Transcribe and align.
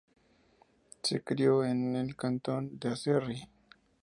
Se 1.03 1.21
crio 1.21 1.63
en 1.63 1.95
el 1.95 2.15
cantón 2.15 2.79
de 2.79 2.89
Aserrí. 2.89 3.47